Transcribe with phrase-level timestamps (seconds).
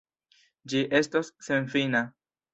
[0.73, 2.05] Ĝi estos senfina.